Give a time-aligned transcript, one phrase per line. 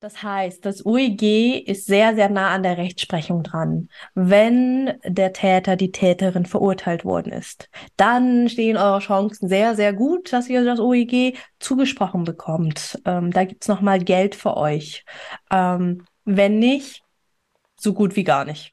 [0.00, 3.90] Das heißt, das UEG ist sehr, sehr nah an der Rechtsprechung dran.
[4.14, 10.32] Wenn der Täter, die Täterin verurteilt worden ist, dann stehen eure Chancen sehr, sehr gut,
[10.32, 12.98] dass ihr das UEG zugesprochen bekommt.
[13.04, 15.04] Ähm, da gibt's nochmal Geld für euch.
[15.50, 17.02] Ähm, wenn nicht,
[17.76, 18.72] so gut wie gar nicht.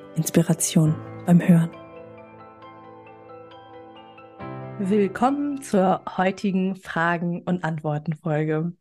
[0.15, 1.71] Inspiration beim Hören.
[4.79, 8.73] Willkommen zur heutigen Fragen- und Antworten-Folge.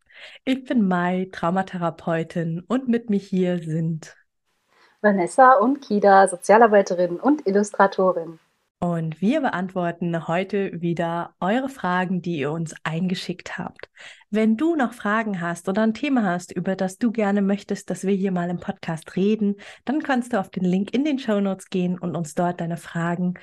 [0.45, 4.17] Ich bin Mai, Traumatherapeutin und mit mir hier sind
[5.03, 8.41] Vanessa und Kida, Sozialarbeiterin und Illustratorin.
[8.83, 13.91] Und wir beantworten heute wieder eure Fragen, die ihr uns eingeschickt habt.
[14.31, 18.05] Wenn du noch Fragen hast oder ein Thema hast, über das du gerne möchtest, dass
[18.05, 21.41] wir hier mal im Podcast reden, dann kannst du auf den Link in den Show
[21.41, 23.35] Notes gehen und uns dort deine Fragen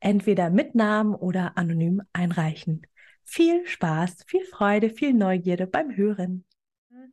[0.00, 2.86] entweder mit Namen oder anonym einreichen.
[3.22, 6.46] Viel Spaß, viel Freude, viel Neugierde beim Hören.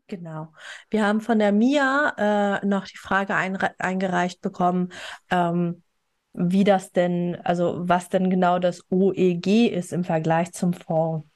[0.07, 0.53] Genau.
[0.89, 4.93] Wir haben von der Mia äh, noch die Frage eingereicht bekommen,
[5.29, 5.83] ähm,
[6.33, 11.27] wie das denn, also was denn genau das OEG ist im Vergleich zum Fonds.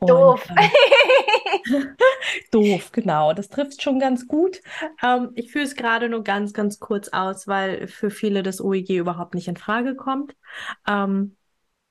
[0.00, 0.44] Doof.
[0.50, 1.86] Und, äh,
[2.50, 3.32] doof, genau.
[3.32, 4.60] Das trifft schon ganz gut.
[5.02, 8.90] Ähm, ich führe es gerade nur ganz, ganz kurz aus, weil für viele das OEG
[8.90, 10.34] überhaupt nicht in Frage kommt.
[10.88, 11.36] Ähm,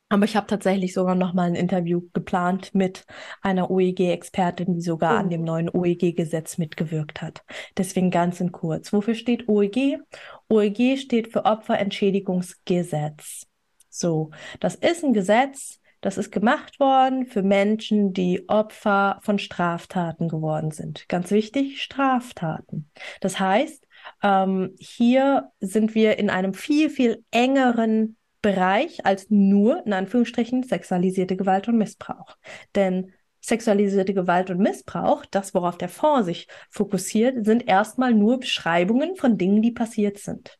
[0.09, 3.06] aber ich habe tatsächlich sogar noch mal ein Interview geplant mit
[3.42, 5.20] einer OEG-Expertin, die sogar oh.
[5.20, 7.44] an dem neuen OEG-Gesetz mitgewirkt hat.
[7.78, 8.94] Deswegen ganz in kurz.
[8.94, 10.00] Wofür steht OEG?
[10.48, 13.48] OEG steht für Opferentschädigungsgesetz.
[13.89, 14.30] So,
[14.60, 20.70] das ist ein Gesetz, das ist gemacht worden für Menschen, die Opfer von Straftaten geworden
[20.70, 21.10] sind.
[21.10, 22.92] Ganz wichtig, Straftaten.
[23.22, 23.87] Das heißt,
[24.22, 31.36] ähm, hier sind wir in einem viel, viel engeren Bereich als nur, in Anführungsstrichen, sexualisierte
[31.36, 32.38] Gewalt und Missbrauch.
[32.76, 33.11] Denn
[33.42, 39.39] sexualisierte Gewalt und Missbrauch, das, worauf der Fonds sich fokussiert, sind erstmal nur Beschreibungen von
[39.39, 40.60] Dingen, die passiert sind.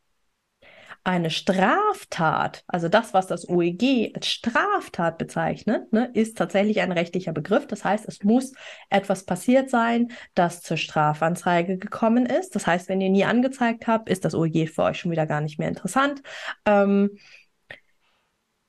[1.03, 7.34] Eine Straftat, also das, was das OEG als Straftat bezeichnet, ne, ist tatsächlich ein rechtlicher
[7.34, 7.68] Begriff.
[7.68, 8.53] Das heißt, es muss
[8.90, 12.56] etwas passiert sein, das zur Strafanzeige gekommen ist.
[12.56, 15.41] Das heißt, wenn ihr nie angezeigt habt, ist das OEG für euch schon wieder gar
[15.41, 16.24] nicht mehr interessant.
[16.66, 17.12] Ähm,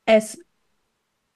[0.07, 0.39] es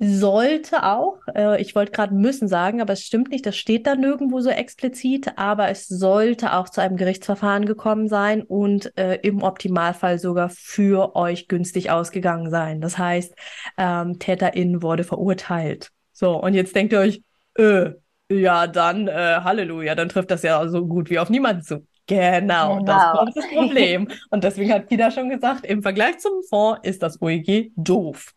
[0.02, 3.94] sollte auch, äh, ich wollte gerade müssen sagen, aber es stimmt nicht, das steht da
[3.94, 9.42] nirgendwo so explizit, aber es sollte auch zu einem Gerichtsverfahren gekommen sein und äh, im
[9.42, 12.80] Optimalfall sogar für euch günstig ausgegangen sein.
[12.80, 13.34] Das heißt,
[13.76, 15.90] ähm, Täterin wurde verurteilt.
[16.12, 17.22] So, und jetzt denkt ihr euch,
[17.56, 17.90] äh,
[18.30, 21.86] ja, dann äh, Halleluja, dann trifft das ja so gut wie auf niemanden zu.
[22.10, 23.24] Genau, genau.
[23.24, 24.08] das ist das Problem.
[24.30, 28.34] Und deswegen hat Kida schon gesagt, im Vergleich zum Fonds ist das OEG doof.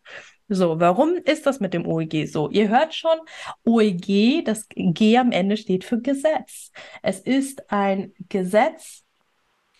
[0.48, 2.48] So, warum ist das mit dem OEG so?
[2.50, 3.18] Ihr hört schon,
[3.64, 6.70] OEG, das G am Ende steht für Gesetz.
[7.02, 9.02] Es ist ein Gesetz,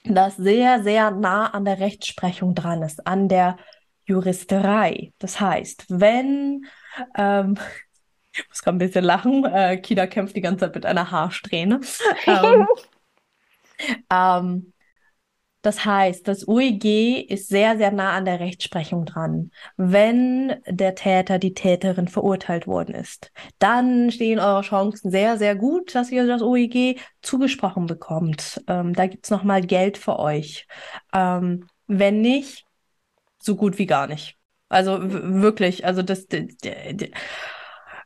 [0.02, 3.58] das sehr, sehr nah an der Rechtsprechung dran ist, an der
[4.06, 5.12] Juristerei.
[5.20, 6.66] Das heißt, wenn,
[7.16, 7.56] ähm,
[8.32, 11.80] ich muss gerade ein bisschen lachen, äh, Kida kämpft die ganze Zeit mit einer Haarsträhne.
[12.26, 12.66] ähm,
[14.10, 14.72] ähm,
[15.64, 19.50] das heißt, das UEG ist sehr, sehr nah an der Rechtsprechung dran.
[19.78, 25.94] Wenn der Täter, die Täterin verurteilt worden ist, dann stehen eure Chancen sehr, sehr gut,
[25.94, 28.62] dass ihr das UEG zugesprochen bekommt.
[28.66, 30.66] Ähm, da gibt's nochmal Geld für euch.
[31.14, 32.66] Ähm, wenn nicht,
[33.38, 34.36] so gut wie gar nicht.
[34.68, 36.26] Also wirklich, also das,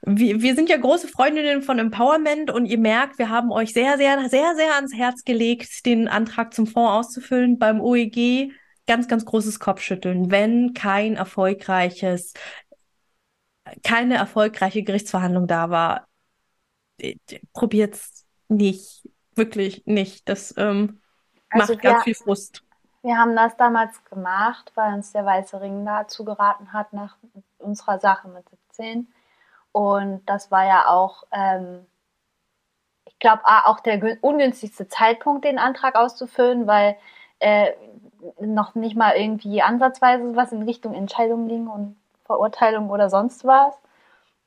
[0.03, 3.97] wir, wir sind ja große Freundinnen von Empowerment und ihr merkt, wir haben euch sehr,
[3.97, 8.53] sehr, sehr, sehr ans Herz gelegt, den Antrag zum Fonds auszufüllen beim OEG.
[8.87, 12.33] Ganz, ganz großes Kopfschütteln, wenn kein erfolgreiches,
[13.83, 16.07] keine erfolgreiche Gerichtsverhandlung da war.
[17.53, 20.27] Probiert's nicht, wirklich nicht.
[20.29, 21.01] Das ähm,
[21.51, 22.65] also macht ganz viel Frust.
[23.03, 27.17] Wir haben das damals gemacht, weil uns der Weiße Ring dazu geraten hat nach
[27.59, 29.07] unserer Sache mit 17
[29.73, 31.87] und das war ja auch, ähm,
[33.05, 36.97] ich glaube, auch der ungünstigste Zeitpunkt, den Antrag auszufüllen, weil
[37.41, 37.73] äh,
[38.41, 43.75] noch nicht mal irgendwie ansatzweise was in Richtung Entscheidung ging und Verurteilung oder sonst was.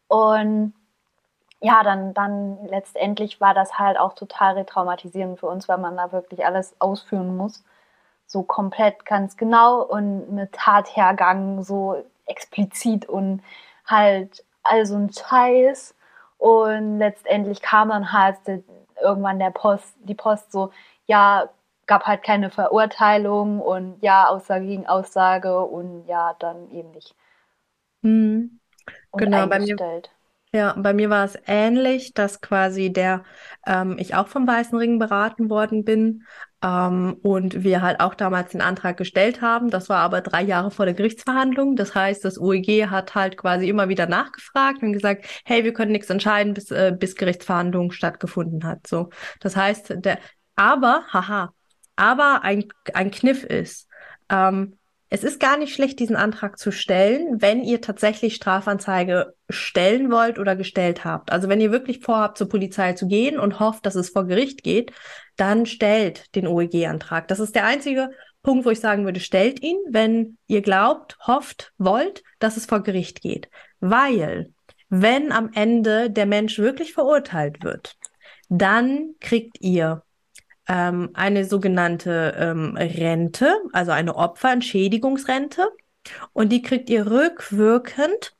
[0.07, 0.73] Und
[1.61, 6.11] ja, dann, dann letztendlich war das halt auch total retraumatisierend für uns, weil man da
[6.11, 7.63] wirklich alles ausführen muss.
[8.27, 13.43] So komplett ganz genau und mit Tathergang so explizit und
[13.85, 15.95] halt all so ein Scheiß.
[16.37, 18.37] Und letztendlich kam dann halt
[19.01, 20.71] irgendwann der Post, die Post so,
[21.05, 21.49] ja,
[21.87, 27.15] gab halt keine Verurteilung und ja, Aussage gegen Aussage und ja, dann eben nicht.
[28.01, 28.59] Mhm.
[29.13, 29.77] Genau, bei mir,
[30.53, 33.23] ja, bei mir war es ähnlich, dass quasi der,
[33.65, 36.25] ähm, ich auch vom Weißen Ring beraten worden bin
[36.63, 39.69] ähm, und wir halt auch damals den Antrag gestellt haben.
[39.69, 41.75] Das war aber drei Jahre vor der Gerichtsverhandlung.
[41.75, 45.91] Das heißt, das OEG hat halt quasi immer wieder nachgefragt und gesagt, hey, wir können
[45.91, 48.87] nichts entscheiden, bis, äh, bis Gerichtsverhandlung stattgefunden hat.
[48.87, 49.09] So,
[49.39, 50.19] das heißt, der,
[50.55, 51.53] aber, haha,
[51.95, 53.87] aber ein, ein Kniff ist,
[54.29, 54.77] ähm,
[55.13, 60.39] es ist gar nicht schlecht, diesen Antrag zu stellen, wenn ihr tatsächlich Strafanzeige stellen wollt
[60.39, 61.33] oder gestellt habt.
[61.33, 64.63] Also wenn ihr wirklich vorhabt, zur Polizei zu gehen und hofft, dass es vor Gericht
[64.63, 64.93] geht,
[65.35, 67.27] dann stellt den OEG-Antrag.
[67.27, 68.11] Das ist der einzige
[68.41, 72.81] Punkt, wo ich sagen würde, stellt ihn, wenn ihr glaubt, hofft, wollt, dass es vor
[72.81, 73.49] Gericht geht.
[73.81, 74.53] Weil,
[74.87, 77.97] wenn am Ende der Mensch wirklich verurteilt wird,
[78.47, 80.03] dann kriegt ihr
[80.71, 85.67] ähm, eine sogenannte ähm, Rente, also eine Opferentschädigungsrente.
[86.31, 88.33] Und die kriegt ihr rückwirkend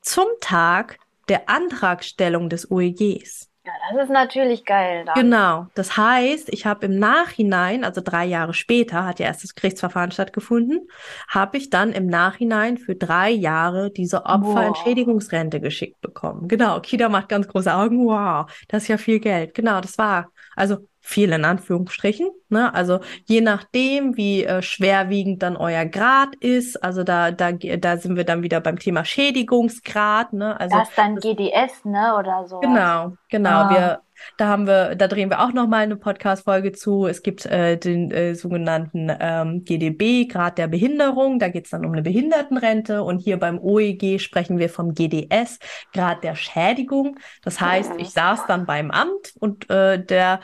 [0.00, 0.98] zum Tag
[1.28, 3.48] der Antragstellung des OEGs.
[3.64, 5.04] Ja, das ist natürlich geil.
[5.04, 5.14] Dann.
[5.14, 5.66] Genau.
[5.74, 10.10] Das heißt, ich habe im Nachhinein, also drei Jahre später, hat ja erst das Gerichtsverfahren
[10.10, 10.88] stattgefunden,
[11.28, 16.48] habe ich dann im Nachhinein für drei Jahre diese Opferentschädigungsrente geschickt bekommen.
[16.48, 16.80] Genau.
[16.80, 18.06] Kida macht ganz große Augen.
[18.06, 19.54] Wow, das ist ja viel Geld.
[19.54, 20.32] Genau, das war.
[20.56, 22.30] Also viel in Anführungsstrichen.
[22.48, 22.72] Ne?
[22.72, 28.16] Also je nachdem, wie äh, schwerwiegend dann euer Grad ist, also da, da, da sind
[28.16, 30.32] wir dann wieder beim Thema Schädigungsgrad.
[30.32, 30.58] Ne?
[30.58, 32.14] Also das ist dann GDS, ne?
[32.16, 32.60] Oder so.
[32.60, 33.50] Genau, genau.
[33.50, 33.70] Ah.
[33.70, 34.00] Wir
[34.36, 37.06] da haben wir, da drehen wir auch noch mal eine Podcast-Folge zu.
[37.06, 41.38] Es gibt äh, den äh, sogenannten ähm, GDB, Grad der Behinderung.
[41.38, 43.02] Da geht es dann um eine Behindertenrente.
[43.02, 45.58] Und hier beim OEG sprechen wir vom GDS,
[45.92, 47.18] Grad der Schädigung.
[47.42, 50.40] Das heißt, ich saß dann beim Amt und äh, der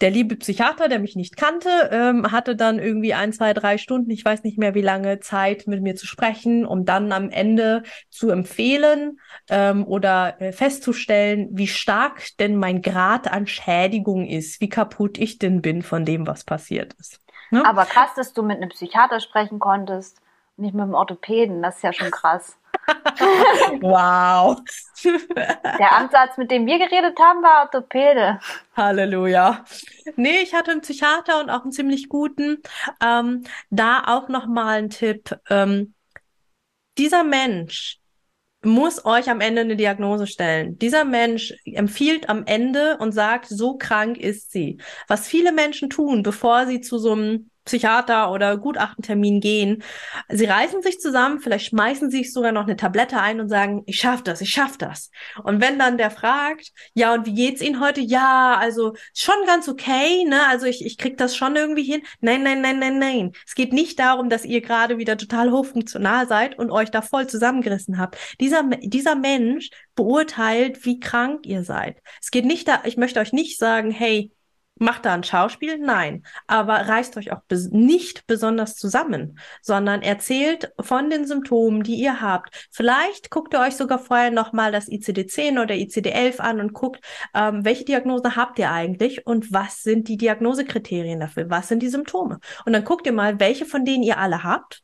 [0.00, 4.10] der liebe Psychiater, der mich nicht kannte, ähm, hatte dann irgendwie ein, zwei, drei Stunden,
[4.10, 7.82] ich weiß nicht mehr wie lange Zeit, mit mir zu sprechen, um dann am Ende
[8.10, 14.68] zu empfehlen ähm, oder äh, festzustellen, wie stark denn mein Grad an Schädigung ist, wie
[14.68, 17.20] kaputt ich denn bin von dem, was passiert ist.
[17.50, 17.64] Ne?
[17.64, 20.20] Aber krass, dass du mit einem Psychiater sprechen konntest,
[20.56, 22.58] nicht mit einem Orthopäden, das ist ja schon krass.
[23.80, 24.60] wow.
[25.04, 28.40] Der Amtsarzt, mit dem wir geredet haben, war Orthopäde.
[28.76, 29.64] Halleluja.
[30.16, 32.62] Nee, ich hatte einen Psychiater und auch einen ziemlich guten.
[33.02, 35.38] Ähm, da auch nochmal ein Tipp.
[35.50, 35.94] Ähm,
[36.98, 37.98] dieser Mensch
[38.64, 40.78] muss euch am Ende eine Diagnose stellen.
[40.78, 44.78] Dieser Mensch empfiehlt am Ende und sagt, so krank ist sie.
[45.08, 49.82] Was viele Menschen tun, bevor sie zu so einem Psychiater oder Gutachtentermin gehen.
[50.28, 53.82] Sie reißen sich zusammen, vielleicht schmeißen sie sich sogar noch eine Tablette ein und sagen,
[53.86, 55.10] ich schaff das, ich schaff das.
[55.42, 58.00] Und wenn dann der fragt, ja, und wie geht's Ihnen heute?
[58.00, 60.46] Ja, also schon ganz okay, ne?
[60.48, 62.02] Also ich, ich krieg das schon irgendwie hin.
[62.20, 63.32] Nein, nein, nein, nein, nein.
[63.46, 67.26] Es geht nicht darum, dass ihr gerade wieder total hochfunktional seid und euch da voll
[67.26, 68.16] zusammengerissen habt.
[68.40, 71.98] Dieser, dieser Mensch beurteilt, wie krank ihr seid.
[72.20, 74.30] Es geht nicht da, ich möchte euch nicht sagen, hey,
[74.78, 75.78] Macht da ein Schauspiel?
[75.78, 76.22] Nein.
[76.46, 82.20] Aber reißt euch auch bes nicht besonders zusammen, sondern erzählt von den Symptomen, die ihr
[82.20, 82.68] habt.
[82.70, 87.00] Vielleicht guckt ihr euch sogar vorher nochmal das ICD-10 oder ICD-11 an und guckt,
[87.34, 91.48] ähm, welche Diagnose habt ihr eigentlich und was sind die Diagnosekriterien dafür?
[91.48, 92.38] Was sind die Symptome?
[92.66, 94.82] Und dann guckt ihr mal, welche von denen ihr alle habt.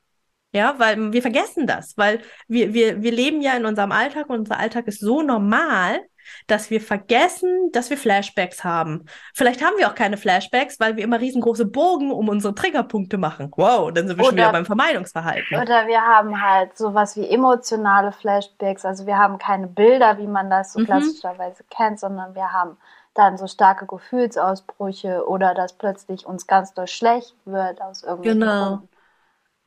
[0.54, 4.40] Ja, weil wir vergessen das, weil wir, wir, wir leben ja in unserem Alltag und
[4.40, 6.00] unser Alltag ist so normal,
[6.46, 9.06] dass wir vergessen, dass wir Flashbacks haben.
[9.34, 13.50] Vielleicht haben wir auch keine Flashbacks, weil wir immer riesengroße Bogen um unsere Triggerpunkte machen.
[13.56, 15.58] Wow, dann sind wir oder, schon wieder beim Vermeidungsverhalten.
[15.60, 18.84] Oder wir haben halt sowas wie emotionale Flashbacks.
[18.84, 20.86] Also wir haben keine Bilder, wie man das so mhm.
[20.86, 22.76] klassischerweise kennt, sondern wir haben
[23.14, 28.68] dann so starke Gefühlsausbrüche oder dass plötzlich uns ganz doll schlecht wird aus irgendwelchen genau.
[28.68, 28.88] Gründen.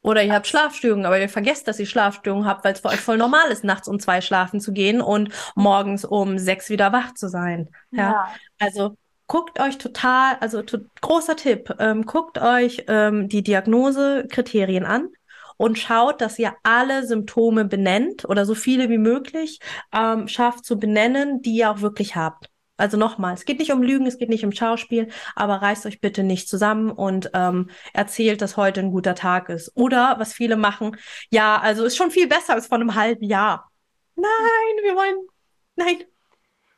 [0.06, 3.00] Oder ihr habt Schlafstörungen, aber ihr vergesst, dass ihr Schlafstörungen habt, weil es für euch
[3.00, 7.16] voll normal ist, nachts um zwei schlafen zu gehen und morgens um sechs wieder wach
[7.16, 7.70] zu sein.
[7.90, 8.12] Ja.
[8.12, 8.28] ja.
[8.60, 15.10] Also guckt euch total, also to großer Tipp, ähm, guckt euch ähm, die Diagnosekriterien an
[15.58, 19.60] und schaut, dass ihr alle Symptome benennt oder so viele wie möglich
[19.92, 22.52] ähm, schafft zu benennen, die ihr auch wirklich habt.
[22.78, 26.02] Also nochmal, es geht nicht um Lügen, es geht nicht um Schauspiel, aber reißt euch
[26.02, 29.72] bitte nicht zusammen und ähm, erzählt, dass heute ein guter Tag ist.
[29.76, 30.98] Oder was viele machen,
[31.30, 33.72] ja, also ist schon viel besser als vor einem halben Jahr.
[34.16, 35.28] Nein, wir wollen,
[35.76, 36.04] nein.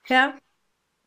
[0.08, 0.36] Ja.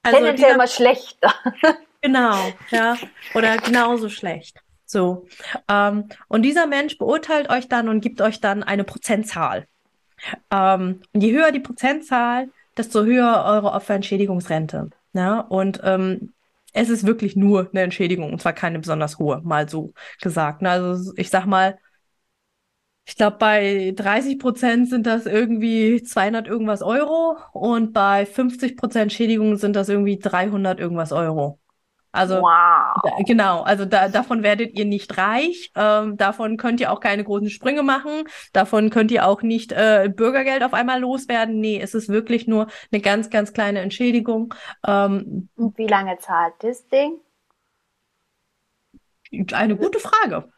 [0.02, 1.34] Also Tendenziell dieser, immer schlechter.
[2.02, 2.34] Genau,
[2.70, 2.96] ja.
[3.34, 4.56] Oder genauso schlecht.
[4.86, 5.26] So.
[5.68, 9.66] Ähm, und dieser Mensch beurteilt euch dann und gibt euch dann eine Prozentzahl.
[10.50, 14.90] Ähm, und je höher die Prozentzahl, desto höher eure Opferentschädigungsrente.
[15.12, 15.40] Ja?
[15.40, 16.32] Und ähm,
[16.72, 20.62] es ist wirklich nur eine Entschädigung und zwar keine besonders hohe, mal so gesagt.
[20.62, 20.70] Ne?
[20.70, 21.78] Also ich sag mal,
[23.06, 29.12] ich glaube, bei 30 Prozent sind das irgendwie 200 irgendwas Euro und bei 50 Prozent
[29.12, 31.59] Schädigung sind das irgendwie 300 irgendwas Euro.
[32.12, 32.96] Also wow.
[33.04, 37.22] da, genau, also da, davon werdet ihr nicht reich, ähm, davon könnt ihr auch keine
[37.22, 41.60] großen Sprünge machen, davon könnt ihr auch nicht äh, Bürgergeld auf einmal loswerden.
[41.60, 44.54] Nee, es ist wirklich nur eine ganz, ganz kleine Entschädigung.
[44.86, 47.20] Ähm, Und wie lange zahlt das Ding?
[49.52, 50.50] Eine gute Frage.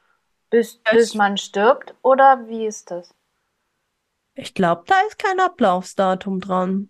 [0.48, 3.14] Bis, bis man stirbt oder wie ist das?
[4.34, 6.88] Ich glaube, da ist kein Ablaufsdatum dran.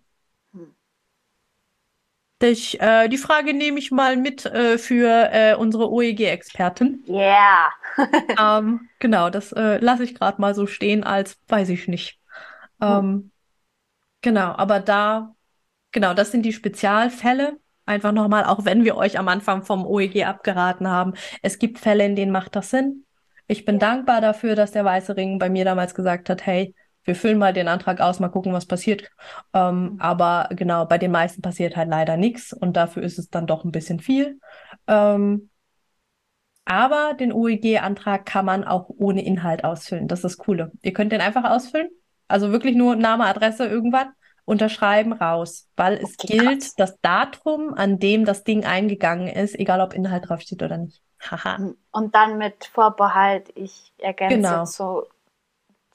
[2.43, 7.03] Ich, äh, die Frage nehme ich mal mit äh, für äh, unsere OEG-Expertin.
[7.07, 7.69] Yeah.
[8.59, 12.19] ähm, genau, das äh, lasse ich gerade mal so stehen, als weiß ich nicht.
[12.81, 13.31] Ähm, hm.
[14.21, 15.33] Genau, aber da,
[15.93, 17.59] genau, das sind die Spezialfälle.
[17.85, 21.13] Einfach nochmal, auch wenn wir euch am Anfang vom OEG abgeraten haben.
[21.41, 23.05] Es gibt Fälle, in denen macht das Sinn.
[23.47, 23.79] Ich bin ja.
[23.79, 27.53] dankbar dafür, dass der Weiße Ring bei mir damals gesagt hat, hey, wir füllen mal
[27.53, 29.09] den Antrag aus, mal gucken, was passiert.
[29.53, 30.01] Ähm, mhm.
[30.01, 33.63] aber genau, bei den meisten passiert halt leider nichts und dafür ist es dann doch
[33.63, 34.39] ein bisschen viel.
[34.87, 35.49] Ähm,
[36.65, 40.07] aber den OEG-Antrag kann man auch ohne Inhalt ausfüllen.
[40.07, 40.71] Das ist das Coole.
[40.81, 41.89] Ihr könnt den einfach ausfüllen.
[42.27, 44.09] Also wirklich nur Name, Adresse, irgendwann.
[44.45, 46.75] Unterschreiben raus, weil es okay, gilt krass.
[46.75, 51.01] das Datum, an dem das Ding eingegangen ist, egal ob Inhalt draufsteht oder nicht.
[51.31, 51.71] Haha.
[51.91, 54.65] Und dann mit Vorbehalt, ich ergänze genau.
[54.65, 55.03] zu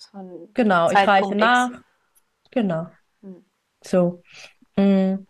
[0.06, 1.36] von genau, Zeitpunkt ich reiche X.
[1.36, 1.82] nach.
[2.50, 2.86] Genau.
[3.22, 3.44] Hm.
[3.82, 4.22] So.
[4.76, 5.26] Mm.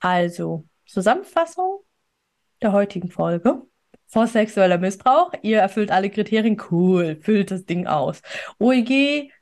[0.00, 1.80] Also, Zusammenfassung
[2.62, 3.62] der heutigen Folge.
[4.06, 8.22] Vor sexueller Missbrauch, ihr erfüllt alle Kriterien, cool, füllt das Ding aus.
[8.58, 9.32] OEG,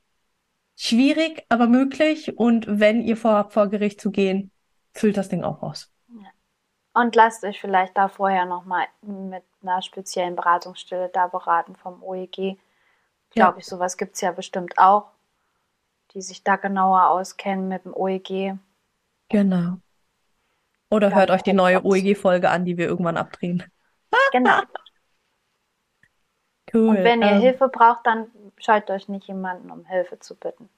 [0.76, 2.38] schwierig, aber möglich.
[2.38, 4.50] Und wenn ihr vorhabt, vor Gericht zu gehen,
[4.92, 5.92] füllt das Ding auch aus.
[6.94, 12.58] Und lasst euch vielleicht da vorher nochmal mit einer speziellen Beratungsstelle da beraten vom OEG
[13.32, 15.06] glaube ich, sowas gibt es ja bestimmt auch,
[16.14, 18.58] die sich da genauer auskennen mit dem OEG.
[19.28, 19.78] Genau.
[20.90, 23.62] Oder ja, hört euch die neue OEG-Folge an, die wir irgendwann abdrehen.
[24.30, 24.60] Genau.
[26.72, 26.88] cool.
[26.88, 30.68] Und wenn ihr ähm, Hilfe braucht, dann scheut euch nicht jemanden, um Hilfe zu bitten.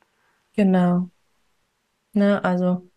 [0.54, 1.08] Genau.
[2.12, 2.88] Ne, also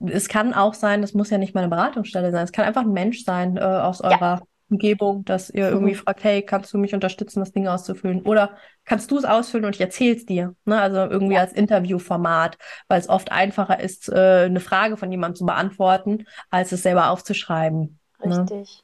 [0.00, 2.82] es kann auch sein, das muss ja nicht mal eine Beratungsstelle sein, es kann einfach
[2.82, 4.42] ein Mensch sein äh, aus eurer ja.
[4.72, 5.98] Umgebung, dass ihr irgendwie mhm.
[5.98, 8.22] fragt, hey, kannst du mich unterstützen, das Ding auszufüllen?
[8.22, 10.54] Oder kannst du es ausfüllen und ich erzähl's dir?
[10.64, 10.80] Ne?
[10.80, 11.40] Also irgendwie ja.
[11.40, 16.72] als Interviewformat, weil es oft einfacher ist, äh, eine Frage von jemandem zu beantworten, als
[16.72, 17.98] es selber aufzuschreiben.
[18.24, 18.40] Ne?
[18.40, 18.82] Richtig.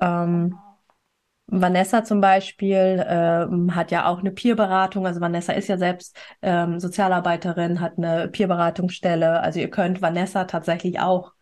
[0.00, 0.06] Ne?
[0.06, 0.58] Ähm.
[1.54, 5.06] Vanessa zum Beispiel ähm, hat ja auch eine Peerberatung.
[5.06, 9.40] Also Vanessa ist ja selbst ähm, Sozialarbeiterin, hat eine Peerberatungsstelle.
[9.40, 11.32] Also ihr könnt Vanessa tatsächlich auch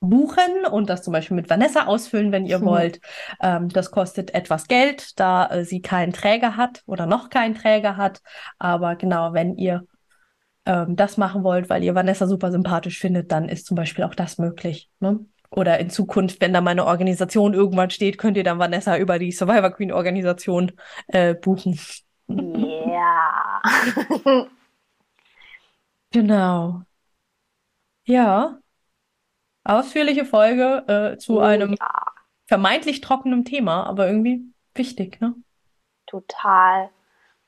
[0.00, 2.64] buchen und das zum Beispiel mit Vanessa ausfüllen, wenn ihr mhm.
[2.66, 3.00] wollt.
[3.40, 7.96] Ähm, das kostet etwas Geld, da äh, sie keinen Träger hat oder noch keinen Träger
[7.96, 8.20] hat.
[8.58, 9.84] Aber genau, wenn ihr
[10.66, 14.14] ähm, das machen wollt, weil ihr Vanessa super sympathisch findet, dann ist zum Beispiel auch
[14.14, 14.90] das möglich.
[15.00, 15.20] Ne?
[15.50, 19.32] Oder in Zukunft, wenn da meine Organisation irgendwann steht, könnt ihr dann Vanessa über die
[19.32, 20.72] Survivor Queen Organisation
[21.08, 21.80] äh, buchen.
[22.28, 23.62] Ja.
[26.10, 26.82] genau.
[28.04, 28.58] Ja,
[29.68, 32.04] ausführliche Folge äh, zu oh, einem ja.
[32.46, 34.42] vermeintlich trockenen Thema, aber irgendwie
[34.74, 35.34] wichtig, ne?
[36.06, 36.90] Total.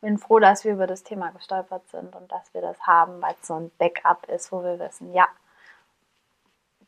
[0.00, 3.34] Bin froh, dass wir über das Thema gestolpert sind und dass wir das haben, weil
[3.40, 5.28] es so ein Backup ist, wo wir wissen, ja,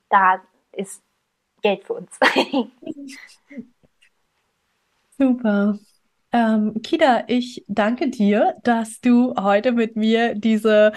[0.08, 0.40] da
[0.72, 1.02] ist
[1.62, 2.18] Geld für uns.
[5.18, 5.78] Super.
[6.32, 10.92] Ähm, Kida, ich danke dir, dass du heute mit mir diese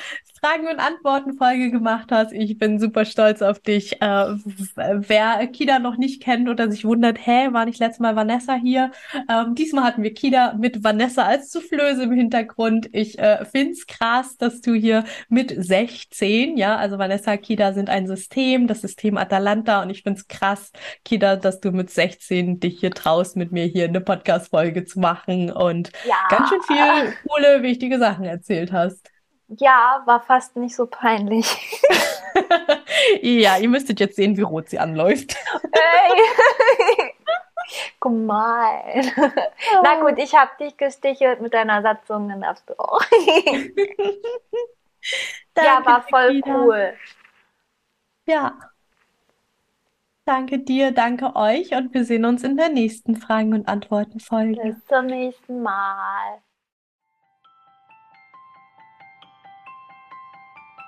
[0.46, 2.32] Fragen- und Antworten-Folge gemacht hast.
[2.32, 4.00] Ich bin super stolz auf dich.
[4.00, 4.36] Äh,
[4.75, 8.92] wer Kida noch nicht kennt oder sich wundert, hä, war nicht letztes Mal Vanessa hier?
[9.28, 12.90] Ähm, diesmal hatten wir Kida mit Vanessa als Soufflöse im Hintergrund.
[12.92, 18.06] Ich äh, find's krass, dass du hier mit 16, ja, also Vanessa, Kida sind ein
[18.06, 20.72] System, das System Atalanta und ich find's krass,
[21.06, 25.52] Kida, dass du mit 16 dich hier traust, mit mir hier eine Podcast-Folge zu machen
[25.52, 26.16] und ja.
[26.30, 29.15] ganz schön viel coole, wichtige Sachen erzählt hast.
[29.48, 31.46] Ja, war fast nicht so peinlich.
[33.22, 35.36] ja, ihr müsstet jetzt sehen, wie rot sie anläuft.
[35.72, 37.14] Hey.
[38.02, 39.12] Gemein.
[39.18, 39.82] Oh.
[39.84, 43.02] Na gut, ich hab dich gestichelt mit deiner Satzung, dann darfst du auch.
[45.58, 46.94] ja, war voll cool.
[48.28, 48.58] Ja.
[50.25, 54.62] Danke dir, danke euch und wir sehen uns in der nächsten Fragen- und Antworten-Folge.
[54.62, 56.42] Bis zum nächsten Mal.